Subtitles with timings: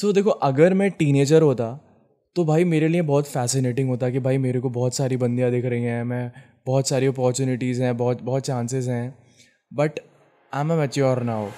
[0.00, 1.80] सो so, देखो अगर मैं टीनेजर होता
[2.34, 5.64] तो भाई मेरे लिए बहुत फैसिनेटिंग होता कि भाई मेरे को बहुत सारी बंदियाँ दिख
[5.64, 6.32] रही हैं मैं
[6.66, 9.18] बहुत सारी अपॉर्चुनिटीज़ हैं बहुत बहुत चांसेस हैं
[9.74, 10.00] but
[10.54, 11.48] I am a mature now.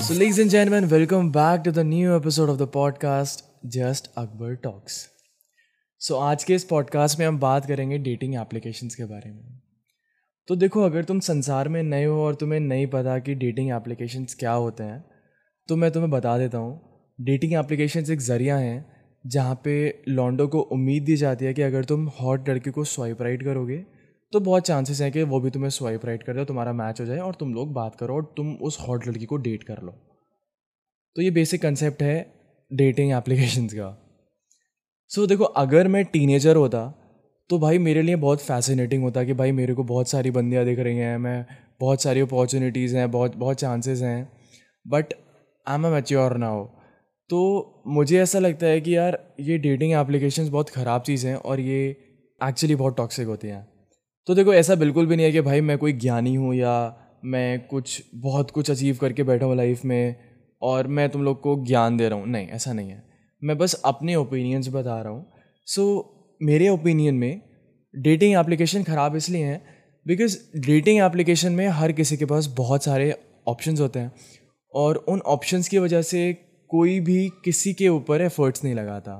[0.00, 3.42] So, ladies and welcome back to the new episode of the podcast
[3.78, 5.11] Just Akbar Talks.
[6.02, 9.60] So so, आज के इस पॉडकास्ट में हम बात करेंगे डेटिंग एप्लीकेशंस के बारे में।
[10.48, 14.34] तो देखो अगर तुम संसार में नए हो और तुम्हें नहीं पता कि डेटिंग एप्लीकेशंस
[14.34, 15.04] क्या होते हैं
[15.68, 16.80] तो मैं तुम्हें बता देता हूँ
[17.20, 18.86] डेटिंग एप्लीकेशंस एक ज़रिया हैं
[19.26, 23.22] जहाँ पे लॉन्डो को उम्मीद दी जाती है कि अगर तुम हॉट लड़के को स्वाइप
[23.22, 23.76] राइट करोगे
[24.32, 27.06] तो बहुत चांसेस हैं कि वो भी तुम्हें स्वाइप राइट कर दे तुम्हारा मैच हो
[27.06, 29.92] जाए और तुम लोग बात करो और तुम उस हॉट लड़की को डेट कर लो।
[31.16, 32.34] तो ये बेसिक कंसेप्ट है
[32.72, 34.01] डेटिंग एप्लीकेशंस का।
[35.12, 36.94] सो so, देखो अगर मैं टीनेजर होता
[37.50, 40.78] तो भाई मेरे लिए बहुत फैसिनेटिंग होता कि भाई मेरे को बहुत सारी बंदियाँ दिख
[40.78, 41.46] रही हैं मैं
[41.80, 44.32] बहुत सारी अपॉर्चुनिटीज़ हैं बहुत बहुत चांसेस हैं
[44.88, 45.12] but
[45.68, 46.64] I am a mature now
[47.30, 51.60] तो मुझे ऐसा लगता है कि यार ये डेटिंग एप्लीकेशंस बहुत ख़राब चीज़ हैं और
[51.60, 51.88] ये
[52.48, 53.68] एक्चुअली बहुत टॉक्सिक होती हैं।
[54.26, 57.66] तो देखो ऐसा बिल्कुल भी नहीं है कि भाई मैं कोई ज्ञानी हूँ या मैं
[57.66, 60.16] कुछ बहुत कुछ अचीव करके बैठा हूँ लाइफ में
[60.62, 63.11] और मैं तुम लोग को ज्ञान दे रहा हूँ। नहीं ऐसा नहीं है।
[63.42, 65.26] मैं बस अपने ओपिनियंस बता रहा हूँ।
[65.68, 67.40] सो so, मेरे ओपिनियन में
[67.94, 69.60] डेटिंग एप्लीकेशन ख़राब इसलिए हैं
[70.06, 73.14] बिकॉज़ डेटिंग एप्लीकेशन में हर किसी के पास बहुत सारे
[73.48, 74.12] ऑप्शंस होते हैं
[74.74, 76.32] और उन ऑप्शंस की वजह से
[76.70, 79.12] कोई भी किसी के ऊपर एफर्ट्स नहीं लगाता।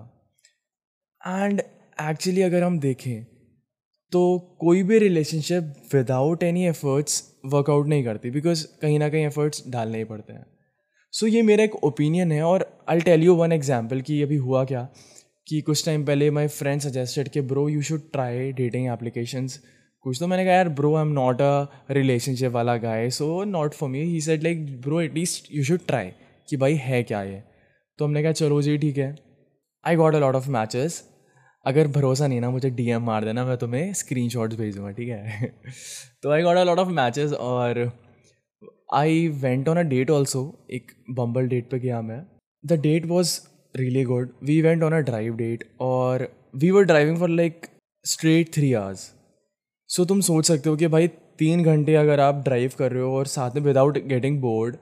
[1.20, 1.60] एंड
[2.00, 3.24] एक्चुअली अगर हम देखें
[4.12, 9.62] तो कोई भी relationship without any efforts work out नहीं करती बिकॉज़ कहीं ना कहीं एफर्ट्स
[9.68, 10.44] डालने ही पड़ते हैं।
[11.14, 14.64] सो ये मेरा एक ओपिनियन है और I tell you one example कि अभी हुआ
[14.64, 14.88] क्या?
[15.46, 19.58] कि कुछ टाइम पहले माई फ्रेंड सजेस्टेड कि bro you should try dating applications
[20.00, 23.74] कुछ तो मैंने कहा, यार bro I am not a relationship वाला guy so not
[23.74, 26.10] for me he said like bro at least you should try
[26.48, 27.42] कि भाई है क्या ये?
[27.98, 29.14] तो हमने कहा, चलो जी, ठीक है.
[29.86, 31.02] I got a lot of matches
[31.66, 35.54] अगर भरोसा नहीं ना मुझे डीएम मार देना, मैं तुम्हें स्क्रीन भेज दूँगा ठीक है?
[36.22, 37.90] तो I got a lot of matches और
[38.92, 42.22] I went on a date also एक बम्बल डेट पे गया मैं।
[42.64, 43.38] The date was
[43.74, 47.66] really good we went on a drive date और we were driving for like
[48.04, 49.10] straight three hours
[49.90, 51.08] so तुम सोच सकते हो कि भाई
[51.38, 54.76] तीन घंटे अगर आप ड्राइव कर रहे हो और साथ में विदाउट गेटिंग बोर्ड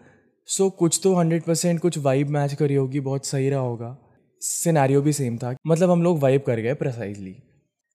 [0.49, 3.97] सो कुछ तो हंड्रेड परसेंट कुछ वाइब मैच करी होगी, बहुत सही रहा होगा।
[4.43, 7.35] सिनेरियो भी सेम था। मतलब हम लोग वाइब कर गए प्रसाइजली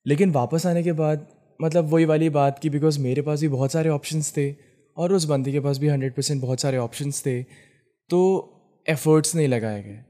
[0.06, 1.28] लेकिन वापस आने के बाद
[1.60, 4.50] मतलब वही वाली बात की बिकॉज़ मेरे पास भी बहुत सारे ऑप्शंस थे।
[4.98, 7.42] और उस बंदी के पास भी हंड्रेड परसेंट बहुत सारे ऑप्शंस थे
[8.10, 8.22] तो
[8.88, 10.04] एफ़र्ट्स नहीं लगाए गए।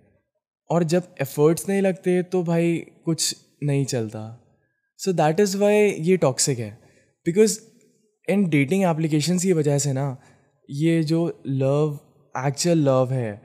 [0.70, 2.76] और जब एफ़र्ट्स नहीं लगते तो भाई
[3.06, 4.22] कुछ नहीं चलता।
[5.00, 6.72] सो दैट इज़ वाई ये टॉक्सिक है।
[7.26, 7.60] बिकॉज़
[8.28, 10.18] इन डेटिंग एप्लीकेशंस की वजह से ना,
[10.70, 12.00] ये जो लव
[12.36, 13.42] एक्चुअल लव है,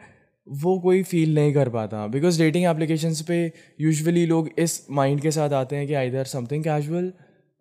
[0.46, 5.30] वो कोई फील नहीं कर पाता। बिकॉज़ डेटिंग एप्लीकेशंस पे यूजुअली लोग इस माइंड के
[5.30, 7.12] साथ आते हैं कि आइदर समथिंग कैजुअल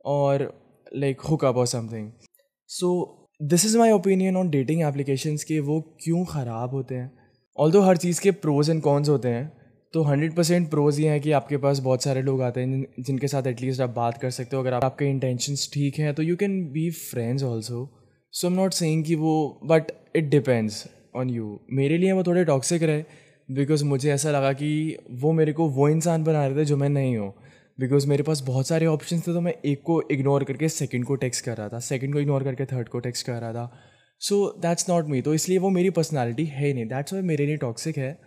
[0.05, 0.51] और
[0.95, 2.11] लाइक हुक अप और something
[2.69, 2.89] so
[3.41, 7.11] this is my opinion on dating applications के वो क्यों ख़राब होते हैं?
[7.57, 9.51] ऑल हर चीज़ के प्रोज एंड कॉन्स होते हैं
[9.93, 13.05] तो हंड्रेड परसेंट प्रोज ये हैं कि आपके पास बहुत सारे लोग आते हैं जिन-
[13.05, 16.23] जिनके साथ एटलीस्ट आप बात कर सकते हो। अगर आप, आपके इंटेंशंस ठीक हैं तो
[16.23, 17.89] you can be friends also
[18.31, 22.45] so am not saying कि वो but it depends on you मेरे लिए वो थोड़े
[22.45, 23.03] टॉक्सिक रहे
[23.51, 26.89] बिकॉज़ मुझे ऐसा लगा कि वो मेरे को वो इंसान बना रहे थे जो मैं
[26.89, 27.33] नहीं हूँ।
[27.79, 31.15] बिकॉज़ मेरे पास बहुत सारे ऑप्शन थे तो मैं एक को इग्नोर करके सेकेंड को
[31.15, 33.71] टेक्स्ट कर रहा था। सेकंड को इग्नोर करके थर्ड को टेक्स्ट कर रहा था।
[34.21, 37.57] सो दैट्स नॉट मी तो इसलिए वो मेरी पर्सनैलिटी है नहीं। दैट्स वाई मेरे लिए
[37.57, 38.17] टॉक्सिक है।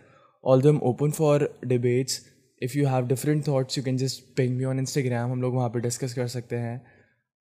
[0.61, 2.19] Although am open for debates
[2.61, 5.69] if you have different thoughts you can just ping me on Instagram हम लोग वहाँ
[5.69, 6.81] पर डिस्कस कर सकते हैं।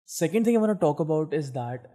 [0.09, 1.87] Second thing want talk about is that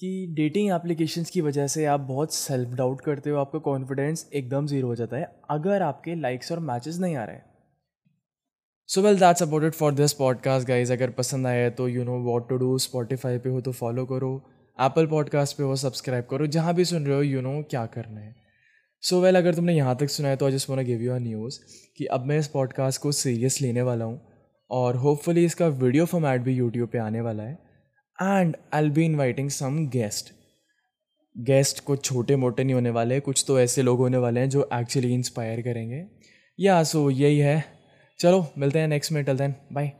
[0.00, 4.66] कि डेटिंग एप्लीकेशंस की वजह से आप बहुत सेल्फ डाउट करते हो। आपका कॉन्फिडेंस एकदम
[4.66, 7.36] ज़ीरो हो जाता है। अगर आपके लाइक्स और मैचेस नहीं आ रहे
[8.88, 12.04] so well that's about it for this podcast guys अगर पसंद आया है तो you
[12.04, 14.30] know what to do Spotify पे हो तो फॉलो करो.
[14.78, 16.46] एप्पल पॉडकास्ट पे हो सब्सक्राइब करो.
[16.46, 18.34] जहाँ भी सुन रहे हो यू नो क्या करना है.
[19.02, 21.02] सो so वेल well, अगर तुमने यहाँ तक सुना है तो I just want give
[21.02, 21.58] you a news
[21.96, 24.20] कि अब मैं इस पॉडकास्ट को सीरियस लेने वाला हूँ
[24.70, 27.58] और होपफुली इसका वीडियो फॉर्मेट भी यूट्यूब पे आने वाला है.
[28.18, 30.32] And I'll be inviting some guest
[31.36, 34.68] guest कुछ छोटे मोटे नहीं होने वाले कुछ तो ऐसे लोग होने वाले हैं जो
[34.74, 36.06] एक्चुअली इंस्पायर करेंगे.
[36.58, 37.77] या सो यही है.
[38.20, 39.92] चलो मिलते हैं नेक्स्ट में टल देन बाय